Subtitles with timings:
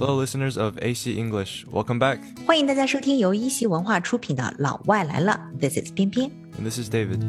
[0.00, 1.64] Hello, listeners of AC English.
[1.70, 2.18] Welcome back.
[2.44, 6.28] 欢迎大家收听由一席文化出品的《老外来了》，This is 翩翩
[6.58, 7.20] ，and this is David.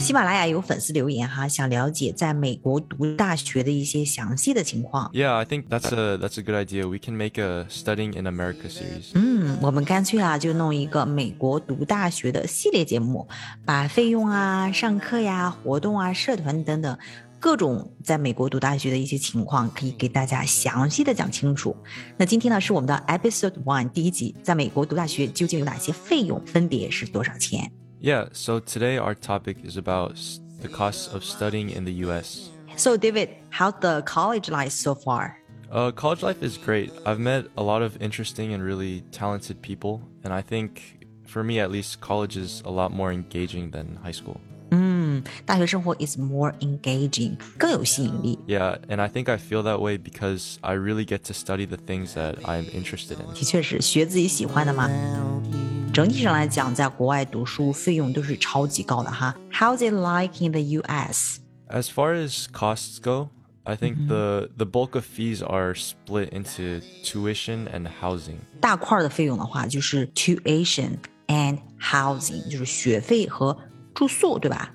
[0.00, 5.08] 喜马拉雅有粉丝留言哈，想了解在美国读大学的一些详细的情况。
[5.12, 6.88] Yeah, I think that's a that's a good idea.
[6.88, 9.12] We can make a studying in America series.
[9.14, 13.28] 嗯，我们干脆啊就弄一个美国读大学的系列节目，
[13.64, 16.98] 把费用啊、上课呀、活动啊、社团等等。
[17.42, 21.76] 各种在美国读大学的一些情况，可以给大家详细的讲清楚。
[22.16, 27.68] 那今天呢，是我们的 Episode One 第一集，在美国读大学究竟有哪些费用，分别是多少钱
[28.00, 30.14] ？Yeah, so today our topic is about
[30.60, 32.50] the cost of studying in the U.S.
[32.76, 35.32] So David, how's the college life so far?
[35.68, 36.92] Uh, college life is great.
[37.04, 41.58] I've met a lot of interesting and really talented people, and I think, for me
[41.58, 44.40] at least, college is a lot more engaging than high school.
[45.44, 47.36] 大学生活 is more engaging
[48.46, 51.76] yeah and I think I feel that way because I really get to study the
[51.76, 53.32] things that I'm interested in.
[53.34, 54.90] 的确是学自己喜欢的嘛。
[55.92, 59.36] 整体上来讲，在国外读书费用都是超级高的哈。
[59.52, 61.40] How's it like in the U.S.?
[61.68, 63.28] As far as costs go,
[63.64, 64.08] I think -hmm.
[64.08, 68.38] the the bulk of fees are split into tuition and housing.
[68.60, 73.56] 大块的费用的话，就是 tuition and housing，就是学费和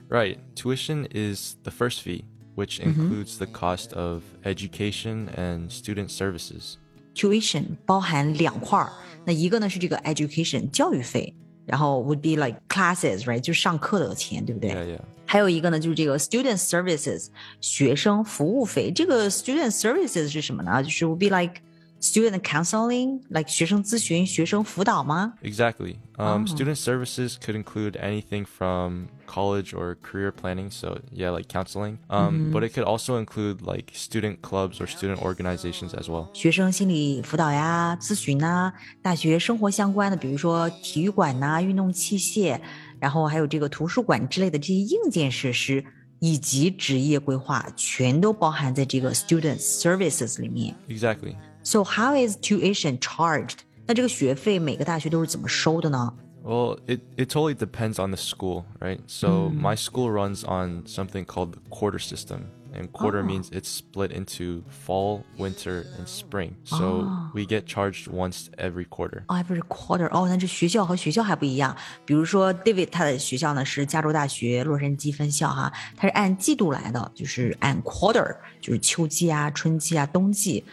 [0.09, 2.25] Right, Tuition is the first fee,
[2.55, 2.89] which mm-hmm.
[2.89, 6.77] includes the cost of education and student services.
[7.15, 8.91] Tuition 包含两块儿，
[9.25, 11.33] 那一个呢是这个 education 教育费，
[11.65, 13.39] 然后 would be like classes, right?
[13.39, 15.01] 就是上课的钱，对不对？Yeah, yeah.
[15.25, 17.27] 还有一个呢，就是这个 student services
[17.61, 20.81] student services 是什么呢？
[20.81, 21.61] 就是 would be like
[21.99, 25.97] student counseling, like 学生咨询、学生辅导吗？Exactly.
[26.17, 26.47] Um, oh.
[26.47, 31.97] Student services could include anything from college or career planning, so yeah, like counseling.
[32.07, 32.51] Um, mm -hmm.
[32.51, 36.27] But it could also include like student clubs or student organizations as well.
[36.33, 42.59] 学生心理辅导呀、咨询呐、大学生活相关的，比如说体育馆呐、运动器械，
[42.99, 45.83] 然后还有这个图书馆之类的这些硬件设施。
[46.19, 50.73] 以及职业规划全都包含在这个 student services 里面。
[50.89, 51.35] Exactly.
[51.69, 53.57] So how is tuition charged?
[53.85, 59.01] 那这个学费每个大学都是怎么收的呢？Well, it, it totally depends on the school, right?
[59.05, 59.59] So mm.
[59.59, 62.43] my school runs on something called the quarter system.
[62.73, 63.25] And quarter oh.
[63.25, 66.55] means it's split into fall, winter, and spring.
[66.63, 67.31] So oh.
[67.33, 69.23] we get charged once every quarter.
[69.27, 70.07] Oh, every quarter.
[70.11, 71.75] Oh, 哦，那这学校和学校还不一样。
[72.05, 80.63] 比如说 David 他的学校呢是加州大学洛杉矶分校哈，它是按季度来的，就是按 quarter，就是秋季啊、春季啊、冬季。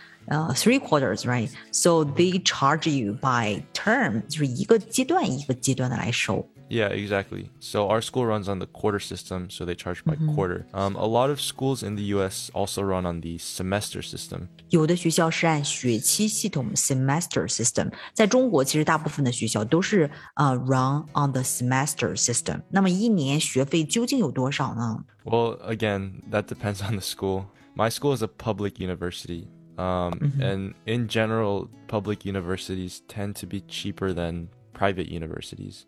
[0.55, 6.49] three quarters right so they charge you by term，就是一个阶段一个阶段的来收。
[6.71, 7.51] Yeah, exactly.
[7.61, 10.35] So our school runs on the quarter system, so they charge by mm-hmm.
[10.35, 10.67] quarter.
[10.73, 12.51] Um, a lot of schools in the U.S.
[12.55, 14.49] also run on the semester system.
[14.71, 17.47] 有的学校是按学期系统 semester
[20.57, 22.63] run on the semester system。
[22.71, 27.45] 那么一年学费究竟有多少呢？Well, again, that depends on the school.
[27.77, 29.49] My school is a public university.
[29.79, 35.87] Um, And in general, public universities tend to be cheaper than private universities.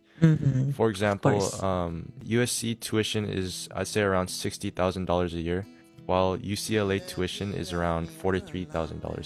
[0.75, 1.33] For example,
[1.65, 5.67] um, USC tuition is, I'd say, around $60,000 a year,
[6.07, 8.67] while UCLA tuition is around $43,000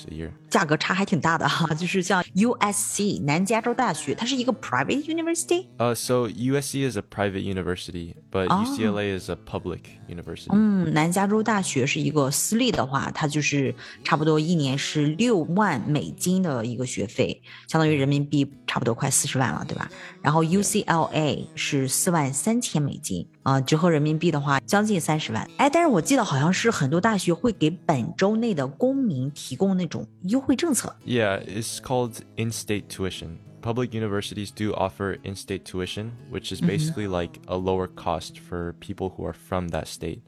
[0.08, 0.30] a year.
[0.48, 5.66] 价格差还挺大的哈，就是像 USC 南加州大学，它是一个 private university。
[5.76, 8.66] 呃、uh,，so USC is a private university, but、oh.
[8.66, 10.48] UCLA is a public university。
[10.52, 19.90] 嗯，南加州大学是一个私立的话，它就是差不多一年是六万美金的一个学费，相当于人民币差不多快四十万了，对吧？
[20.22, 25.44] 然后 UCLA 是四万三千美金啊、呃，折合人民币的话将近三十万。
[25.56, 30.94] 哎，但是我记得好像是很多大学会给本州内的公民提供那种优惠政策。
[31.04, 33.38] Yeah, it's called in-state tuition.
[33.60, 36.68] Public universities do offer in-state tuition, which is mm-hmm.
[36.68, 37.20] basically mm -hmm.
[37.22, 40.20] like a lower cost for people who are from that state.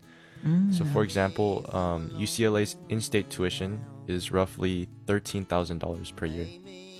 [0.44, 0.72] Mm.
[0.72, 3.78] So, for example, um, UCLA's in-state tuition
[4.08, 6.48] is roughly thirteen thousand dollars per year.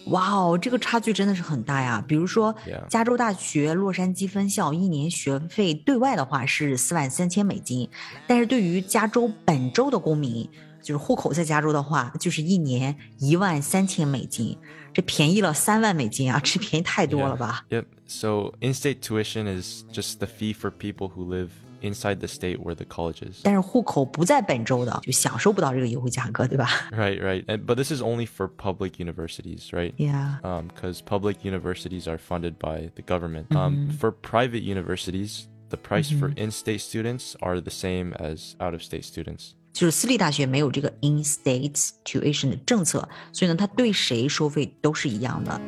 [0.06, 2.04] 哇哦，这个差距真的是很大呀！
[2.06, 2.54] 比如说.
[2.88, 7.88] 加州大学洛杉矶分校一年学费对外的话是四万三千美金，
[8.26, 10.48] 但是对于加州本州的公民，
[10.82, 14.56] 就是户口在加州的话，就是一年一万三千美金，
[14.92, 16.40] 这便宜了三万美金啊！
[16.42, 17.84] 这便宜太多了吧 Yep.
[18.06, 21.48] So, in-state tuition is just the fee for people who live
[21.82, 23.40] inside the state where the college is.
[23.42, 27.44] 但是户口不在本州的，就享受不到这个优惠价格，对吧？Right, right.
[27.46, 29.94] And, but this is only for public universities, right?
[29.96, 30.38] Yeah.
[30.42, 33.46] Um, because public universities are funded by the government.
[33.50, 33.66] Mm -hmm.
[33.66, 33.98] Um, mm-hmm.
[33.98, 36.20] for private universities, the price mm -hmm.
[36.20, 36.44] for mm-hmm.
[36.44, 39.52] in-state students are the same as out-of-state students.
[39.72, 45.58] 就是私立大学没有这个 in-state tuition 的政策，所以呢，它对谁收费都是一样的。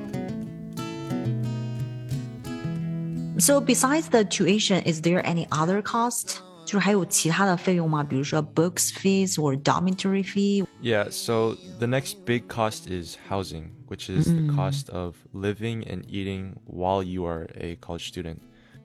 [3.39, 6.41] so besides the tuition, is there any other cost?
[6.65, 8.03] 就是还有其他的费用吗？
[8.03, 10.65] 比如说 books fees or dormitory fee?
[10.81, 14.47] Yeah, so the next big cost is housing, which is mm.
[14.47, 18.41] the cost of living and eating while you are a college student.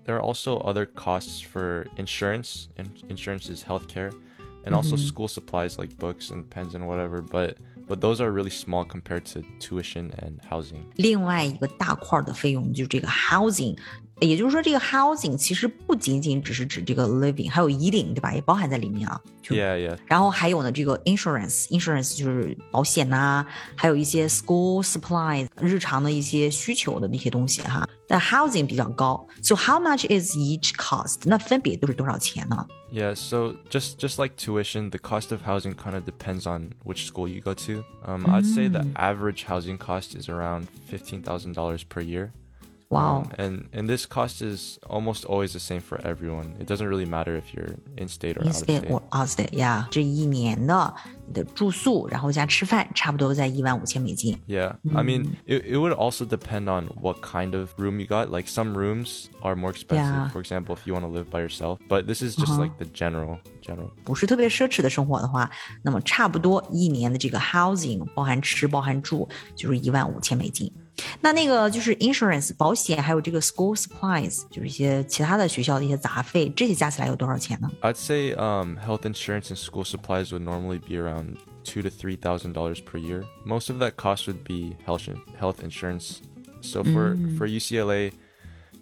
[0.06, 4.12] There are also other costs for insurance, and insurance is healthcare,
[4.66, 5.08] and also mm -hmm.
[5.08, 7.58] school supplies like books and pens and whatever, but
[7.88, 10.84] but those are really small compared to tuition and housing.
[10.96, 13.76] 另外一个大块的费用就是这个 housing，
[14.20, 18.34] 也就是说，这个 housing 其实不仅仅只是指这个 living，还有衣领，对吧？
[18.34, 19.20] 也包含在里面啊。
[19.48, 19.98] Yeah, yeah。
[20.06, 27.88] 然后还有呢，这个 insurance，insurance 就是保险呐、啊，还有一些 school supplies，日常的一些需求的那些东西哈。
[28.08, 31.22] 但 housing 比较高，so how much is each cost？
[31.26, 37.28] 那分别都是多少钱呢？Yeah, so just just like tuition, the cost of housing kind of depends on which school
[37.28, 37.84] you go to.
[38.06, 38.94] Um, I'd say the mm.
[38.96, 42.32] average housing cost is around fifteen thousand dollars per year.
[42.90, 43.18] Wow.
[43.18, 46.56] Um, and and this cost is almost always the same for everyone.
[46.60, 49.54] It doesn't really matter if you're in state or in state out of state.
[54.48, 54.74] Yeah.
[54.96, 58.32] I mean, it it would also depend on what kind of room you got.
[58.32, 60.06] Like some rooms are more expensive.
[60.06, 60.30] Yeah.
[60.30, 62.64] For example, if you want to live by yourself, but this is just uh -huh.
[62.64, 63.92] like the general general.
[71.22, 80.96] 那那个就是 insurance 保险，还有这个 school supplies，就是一些其他的学校的一些杂费，这些加起来有多少钱呢？I'd say um health insurance and school supplies would normally be
[80.96, 83.24] around two to three thousand dollars per year.
[83.46, 85.08] Most of that cost would be health
[85.40, 86.22] health insurance.
[86.62, 87.38] So for mm.
[87.38, 88.12] for UCLA,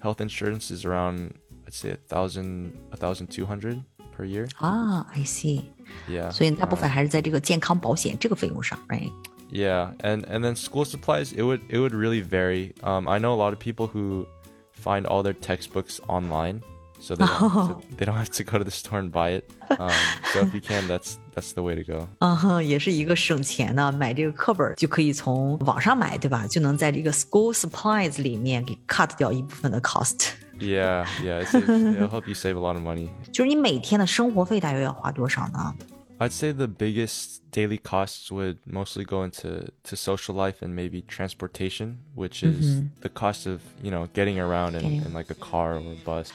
[0.01, 1.33] health insurance is around
[1.65, 3.83] I'd say a thousand a thousand two hundred
[4.15, 4.47] per year.
[4.59, 5.63] Ah, 啊，I see.
[6.09, 6.31] Yeah.
[6.31, 9.11] 所以大部分还是在这个健康保险这个费用上，right?
[9.49, 12.73] Yeah, and and then school supplies, it would it would really vary.
[12.83, 14.27] Um, I know a lot of people who
[14.73, 16.61] find all their textbooks online,
[16.99, 17.81] so they don't, oh.
[17.97, 19.49] they don't have to go to the store and buy it.
[19.79, 19.89] Um,
[20.33, 22.07] so if you can, that's that's the way to go.
[22.19, 26.45] Uh-huh, 嗯哼，也是一个省钱呢，买这个课本就可以从网上买，对吧？
[26.47, 30.31] 就能在这个 school supplies 里面给 cut 掉一部分的 cost。
[30.59, 33.09] Yeah, yeah, it'll help you save a lot of money.
[33.31, 35.73] 就是你每天的生活费大约要花多少呢？
[36.19, 41.99] I'd say the biggest daily costs would mostly go into to social life and maybe transportation,
[42.15, 42.87] which is mm-hmm.
[43.01, 46.31] the cost of you know getting around in, in like a car or a bus.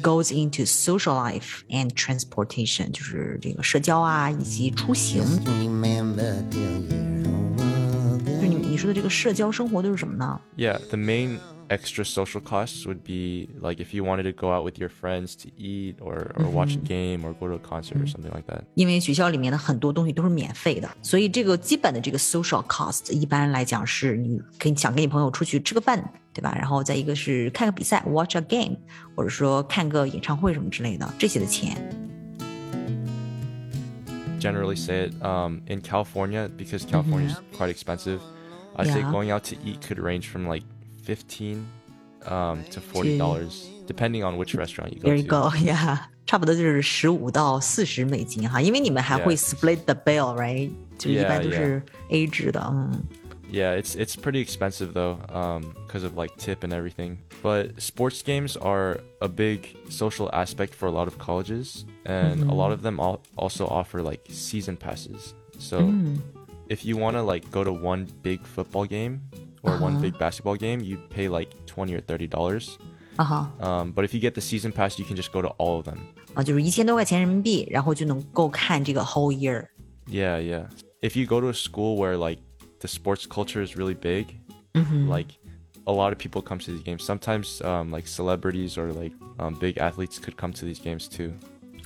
[0.00, 5.22] goes into social life and transportation, transportation，就是这个社交啊以及出行。
[5.44, 5.50] 就
[8.40, 11.38] 是你你说的这个社交生活都是什么呢？Yeah, the main
[11.76, 15.34] extra social costs would be like if you wanted to go out with your friends
[15.42, 16.58] to eat or or mm-hmm.
[16.58, 18.12] watch a game or go to a concert or mm-hmm.
[18.12, 18.62] something like that.
[22.18, 26.02] social cost 一般来讲是你可以想跟你朋友出去吃个饭，
[26.34, 26.54] 对吧？
[26.56, 28.76] 然后再一个是看个比赛，watch a game，
[29.16, 31.76] 或者说看个演唱会什么之类的这些的钱。
[34.40, 37.56] generally say it um, in California because California is mm -hmm.
[37.56, 38.18] quite expensive.
[38.74, 38.94] I'd yeah.
[38.94, 40.64] say going out to eat could range from like
[41.02, 41.66] fifteen
[42.26, 45.08] um to forty dollars depending on which restaurant you go.
[45.08, 45.50] There you go.
[45.60, 45.98] Yeah.
[46.24, 50.70] 差不多就是十五到四十美金哈，因为你们还会 split the bill，right？
[50.96, 53.02] 就是一般都是 A 制的，嗯。
[53.50, 57.18] Yeah, it's it's pretty expensive though, um, because of like tip and everything.
[57.42, 62.44] But sports games are a big social aspect for a lot of colleges, and mm
[62.44, 62.50] -hmm.
[62.50, 62.74] a lot mm-hmm.
[62.74, 62.98] of them
[63.36, 65.34] also offer like season passes.
[65.58, 66.16] So mm.
[66.68, 69.20] if you want to like go to one big football game,
[69.62, 69.84] or uh-huh.
[69.84, 72.78] one big basketball game, you pay like twenty or thirty dollars.
[73.18, 73.44] Uh huh.
[73.60, 75.84] Um, but if you get the season pass, you can just go to all of
[75.84, 75.98] them.
[76.34, 79.66] 啊，就是一千多块钱人民币，然后就能够看这个 whole year.
[80.06, 80.66] Yeah, yeah.
[81.02, 82.40] If you go to a school where like
[82.80, 84.28] the sports culture is really big,
[84.72, 85.08] mm-hmm.
[85.08, 85.28] like
[85.86, 87.04] a lot of people come to these games.
[87.04, 91.32] Sometimes um, like celebrities or like um, big athletes could come to these games too.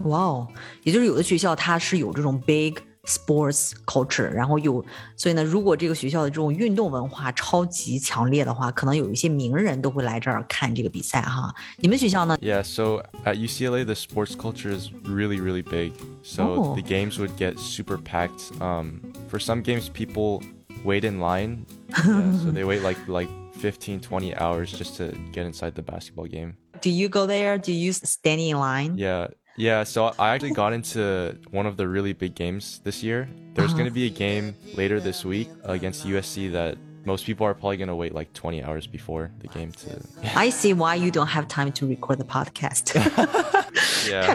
[0.00, 0.46] Wow.
[0.46, 0.48] Wow，
[0.84, 2.74] 也就是有的学校它是有这种 big
[3.06, 4.84] sports culture，然后有，
[5.16, 11.54] 所以呢，如果这个学校的这种运动文化超级强烈的话，可能有一些名人都会来这儿看这个比赛哈。
[11.76, 15.92] 你们学校呢？Yeah, so at UCLA the sports culture is really really big.
[16.22, 16.74] So oh.
[16.74, 18.52] the games would get super packed.
[18.60, 20.42] Um, for some games people
[20.84, 21.66] wait in line.
[21.96, 23.28] Yeah, so they wait like like
[23.60, 26.56] 15 20 hours just to get inside the basketball game.
[26.82, 27.56] Do you go there?
[27.56, 28.96] Do you stand in line?
[28.98, 33.28] Yeah, yeah, so I actually got into one of the really big games this year.
[33.54, 33.78] There's uh-huh.
[33.78, 34.18] going to be a uh-huh.
[34.18, 38.32] game later this week against USC that most people are probably going to wait like
[38.34, 40.02] 20 hours before the game to.
[40.34, 42.94] I see why you don't have time to record the podcast.
[44.10, 44.26] yeah.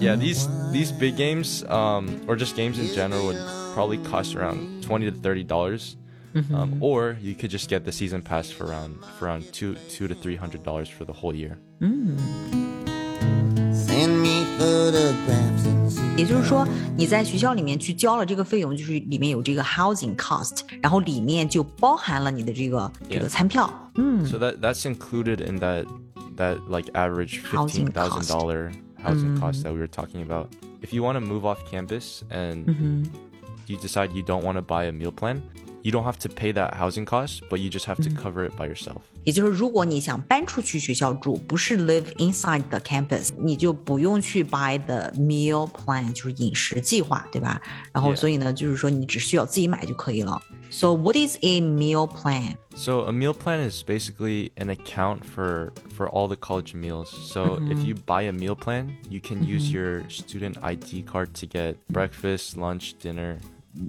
[0.00, 3.42] yeah, these these big games um, or just games in general would
[3.74, 5.96] probably cost around 20 to 30 dollars.
[6.36, 6.54] Um, mm-hmm.
[6.54, 10.06] Um, or you could just get the season pass for around for around two two
[10.06, 11.56] to three hundred dollars for the whole year.
[11.80, 12.18] Mm.
[16.16, 16.66] 也就是说，
[16.96, 23.70] 你在学校里面去交了这个费用，就是里面有这个 housing cost，然后里面就包含了你的这个这个餐票。
[23.94, 25.86] 嗯，So that that's included in that
[26.36, 29.64] that like average fifteen thousand dollar housing cost mm.
[29.64, 30.48] that we were talking about.
[30.82, 33.04] If you want to move off campus and mm-hmm.
[33.66, 35.42] you decide you don't want to buy a meal plan,
[35.86, 38.20] you don't have to pay that housing cost, but you just have to mm-hmm.
[38.20, 39.02] cover it by yourself.
[39.22, 47.60] 也就是如果你想搬出去学校住，不是 live inside the campus，你就不用去 buy the meal plan，就是饮食计划，对吧？
[47.92, 50.42] 然后所以呢，就是说你只需要自己买就可以了。
[50.70, 52.56] So what is a meal plan?
[52.74, 57.06] So a meal plan is basically an account for for all the college meals.
[57.32, 57.72] So mm -hmm.
[57.72, 59.56] if you buy a meal plan, you can mm -hmm.
[59.56, 59.76] use mm-hmm.
[59.76, 63.38] your student ID card to get breakfast, lunch, dinner.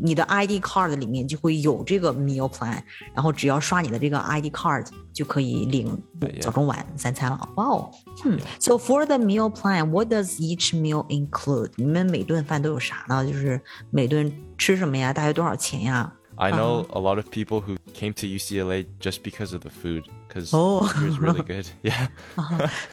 [0.01, 2.81] 你的 ID card 里面就会有这个 meal plan，
[3.13, 6.01] 然后只要刷你的这个 ID card 就可以领
[6.41, 7.49] 早中晚三餐了。
[7.55, 7.89] 哇哦，
[8.25, 11.71] 嗯，So for the meal plan, what does each meal include？
[11.75, 13.25] 你们每顿饭都有啥呢？
[13.25, 15.13] 就是每顿吃什么呀？
[15.13, 16.13] 大约多少钱呀？
[16.39, 16.99] I know uh-huh.
[16.99, 20.85] a lot of people who came to UCLA just because of the food, because oh.
[20.85, 21.67] it was really good.
[21.83, 22.09] Yeah.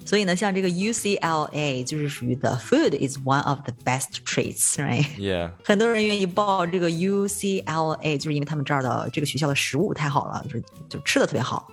[0.07, 5.05] 所以呢，像这个 UCLA 就是属于 the food is one of the best treats, right?
[5.19, 5.51] Yeah.
[5.63, 11.71] 很多人愿意报这个 UCLA，就是因为他们这儿的这个学校的食物太好了，就是就吃的特别好。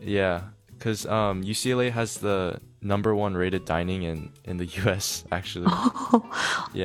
[0.00, 0.42] Yeah,
[0.78, 5.24] because um, UCLA has the number one rated dining in in the U.S.
[5.30, 5.68] Actually.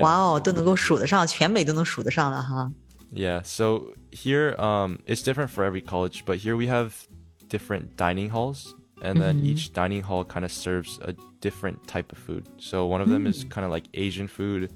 [0.02, 2.72] 哇哦，都能够数得上，全美都能数得上了哈。
[3.14, 7.08] Yeah, so here um, it's different for every college, but here we have
[7.48, 12.18] different dining halls, and then each dining hall kind of serves a different type of
[12.18, 12.48] food.
[12.58, 14.74] So one of them is kind of like Asian food,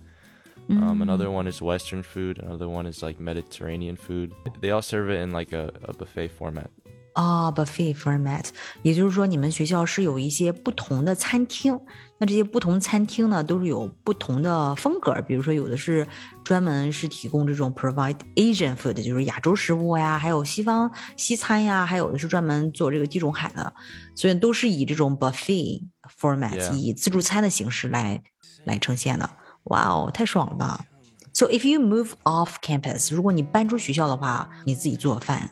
[0.69, 4.33] um, another one is Western food, another one is like Mediterranean food.
[4.59, 6.69] They all serve it in like a, a buffet format.
[7.17, 8.45] 啊、b u f f e t format，
[8.83, 11.79] 也就是说你们学校是有一些不同的餐厅，
[12.19, 16.07] 那这些不同餐厅呢都是有不同的风格，比如说有的是
[16.43, 23.73] 专门是提供这种 provide Asian food，就是亚洲食物呀，还有西方西餐呀，还有的是专门做这个地中海的，
[24.13, 25.81] 所以都是以这种 buffet
[26.21, 26.71] format.
[26.75, 28.21] 以自助餐的形式来
[28.63, 29.27] 来呈现的。
[29.63, 30.85] 哇哦，太爽了吧
[31.33, 35.49] ！So if you move off campus，如果你搬出学校的话，你自己做饭。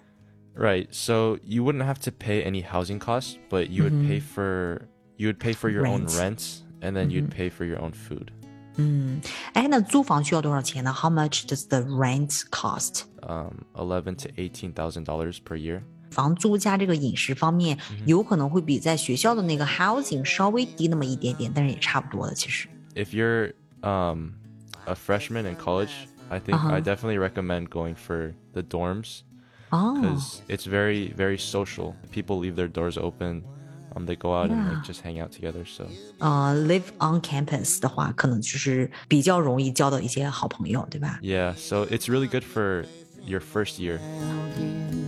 [0.56, 0.88] Right.
[0.94, 4.00] So you wouldn't have to pay any housing costs, but you mm-hmm.
[4.00, 4.34] would pay mm-hmm.
[4.34, 6.10] for you would pay for your rent.
[6.10, 7.12] own rent and then mm-hmm.
[7.12, 8.32] you'd pay for your own food.
[8.78, 9.20] Mm-hmm.
[10.92, 13.06] how much does the rent cost?
[13.24, 15.84] Um, eleven to eighteen thousand dollars per year.
[16.12, 22.34] 房租加这个饮食方面，有可能会比在学校的那个 housing 稍微低那么一点点，但是也差不多的。
[22.34, 24.36] 其实，If you're um
[24.86, 25.92] a freshman in college,
[26.30, 26.72] I think uh-huh.
[26.72, 29.22] I definitely recommend going for the dorms.
[29.76, 30.00] Oh.
[30.00, 30.54] because oh.
[30.54, 31.94] it's very very social.
[32.12, 33.44] People leave their doors open.
[33.98, 34.58] Um, they go out yeah.
[34.58, 35.64] and like just hang out together.
[35.66, 35.88] So,
[36.20, 42.86] uh, live on campus 的话，可能就是比较容易交到一些好朋友，对吧？Yeah, so it's really good for
[43.26, 44.00] your first year.
[44.00, 45.05] Oh,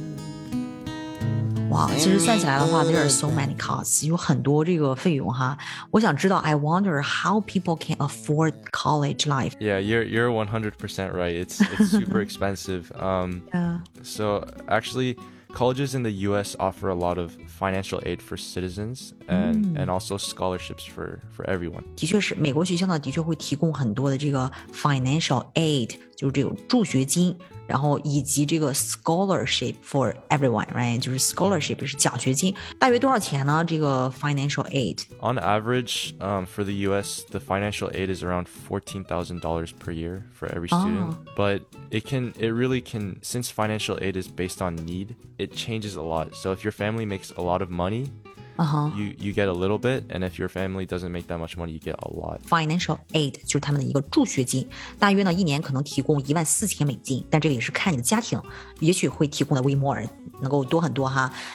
[1.70, 5.58] 哇，其实算起来的话，there are so many costs，有很多这个费用哈。
[5.92, 9.52] 我想知道，I wonder how people can afford college life.
[9.60, 11.46] Yeah, you're you're 100% right.
[11.46, 12.92] It's it's super expensive.
[12.98, 13.80] Um, yeah.
[14.04, 15.18] So actually.
[15.54, 16.56] Colleges in the U.S.
[16.60, 19.90] offer a lot of financial aid for citizens and mm.
[19.90, 21.84] also scholarships for for everyone.
[21.96, 31.00] 的确是，美国学校呢的确会提供很多的这个 financial aid 就是这种助学金，然后以及这个 scholarship for everyone，right？
[31.00, 33.64] 就是 scholarship 是奖学金，大约多少钱呢？
[33.64, 35.04] 这个 financial aid。
[35.22, 40.24] On average, um, for the U.S., the financial aid is around fourteen thousand dollars per year
[40.34, 41.12] for every student.
[41.12, 41.18] Ah.
[41.36, 45.96] But it can, it really can, since financial aid is based on need, it changes
[45.96, 46.34] a lot.
[46.34, 48.10] So if your family makes a lot of money
[48.58, 48.92] uh-huh.
[48.96, 51.72] you you get a little bit, and if your family doesn't make that much money,
[51.72, 52.40] you get a lot.
[52.48, 54.68] Financial aid 就是他们的一个助学金，
[55.00, 58.42] 大约呢一年可能提供一万四千美金，但这个也是看你的家庭，
[58.80, 60.04] 也许会提供的 way more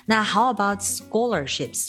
[0.07, 1.89] now how about scholarships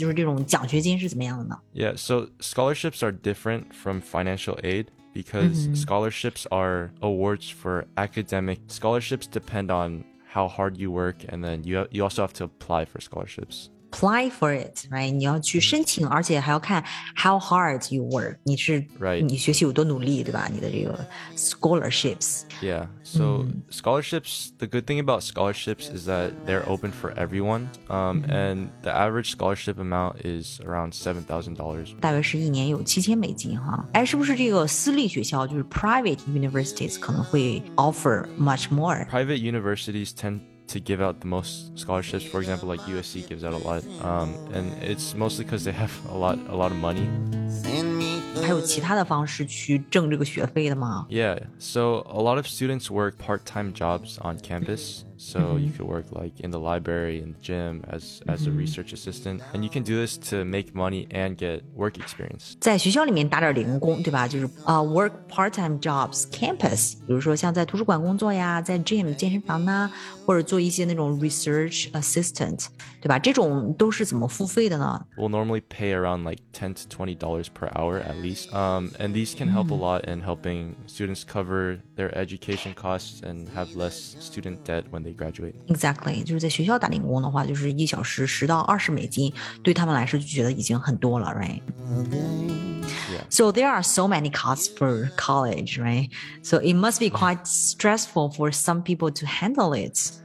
[1.73, 4.87] yeah so scholarships are different from financial aid.
[5.15, 5.75] Because mm-hmm.
[5.75, 11.85] scholarships are awards for academic scholarships depend on how hard you work, and then you
[11.91, 15.09] you also have to apply for scholarships apply for it, right?
[15.09, 15.11] it，right？
[15.11, 16.83] 你要去申请，而且还要看
[17.15, 18.83] how hard you work，你是
[19.21, 20.49] 你学习有多努力，对吧？
[20.51, 22.41] 你的这个 scholarships。
[22.61, 22.87] Yeah.
[23.03, 24.49] So scholarships.
[24.57, 27.67] The good thing about scholarships is that they're open for everyone.
[27.89, 31.95] Um, and the average scholarship amount is around seven thousand dollars.
[31.99, 33.85] 大约是一年有七千美金哈。
[33.93, 42.25] 哎，是不是这个私立学校就是 private universities 可能会 offer much more？Private universities tend to give out the most scholarships.
[42.25, 45.91] For example, like USC gives out a lot, um, and it's mostly because they have
[46.09, 47.07] a lot, a lot of money.
[48.41, 55.03] 还有其他的方式去挣这个学费的吗？Yeah, so a lot of students work part-time jobs on campus.
[55.23, 55.51] So mm -hmm.
[55.53, 55.77] you mm-hmm.
[55.77, 58.59] could work like in the library, in the gym, as as a mm-hmm.
[58.59, 62.55] research assistant, and you can do this to make money and get work experience.
[62.59, 64.27] 在学校里面打点零工，对吧？
[64.27, 69.91] 就是啊、uh,，work part-time jobs campus，比如说像在图书馆工作呀，在 gym 健身房呐、啊，
[70.25, 72.67] 或者做一些那种 research assistant，
[73.01, 73.17] 对吧？
[73.17, 79.33] 这种都是怎么付费的呢？We'll normally pay around like ten to twenty dollars per hour at least, um, and these
[79.37, 79.81] can help a mm-hmm.
[79.81, 85.12] lot in helping students cover their education costs and have less student debt when they
[85.13, 85.53] graduate.
[85.67, 85.75] graduate。
[85.75, 93.23] Exactly，就是在学校打零工的话，就是一小时十到二十美金，对他们来说就觉得已经很多了，right？Yeah.
[93.29, 96.09] So there are so many costs for college, right?
[96.41, 100.11] So it must be quite stressful for some people to handle it.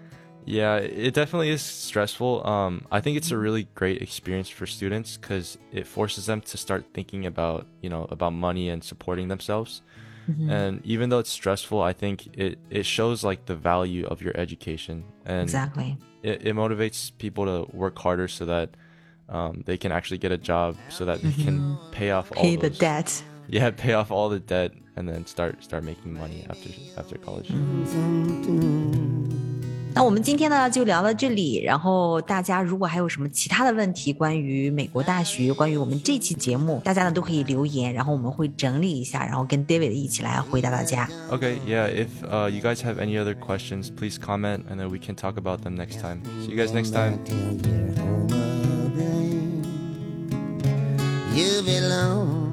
[0.50, 2.42] Yeah, it definitely is stressful.
[2.46, 6.56] Um, I think it's a really great experience for students because it forces them to
[6.56, 9.82] start thinking about, you know, about money and supporting themselves.
[10.28, 10.50] Mm-hmm.
[10.50, 14.36] and even though it's stressful i think it, it shows like the value of your
[14.36, 15.04] education.
[15.24, 15.96] And Exactly.
[16.22, 18.70] it, it motivates people to work harder so that
[19.28, 21.90] um, they can actually get a job so that they can mm-hmm.
[21.92, 23.22] pay off all Pay the debt.
[23.48, 27.48] yeah pay off all the debt and then start start making money after after college
[27.48, 29.07] mm-hmm.
[29.94, 41.08] 那我们今天呢就聊到这里，然后大家如果还有什么其他的问题，关于美国大学，关于我们这期节目，大家呢都可以留言，然后我们会整理一下，然后跟 David 一起来回答大家。
[41.30, 41.88] Okay, yeah.
[41.88, 45.36] If uh, you guys have any other questions, please comment, and then we can talk
[45.36, 46.20] about them next time.
[46.44, 47.18] See you guys next time.
[51.34, 52.47] You belong.